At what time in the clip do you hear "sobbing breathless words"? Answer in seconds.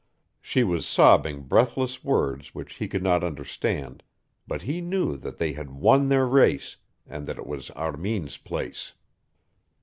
0.87-2.55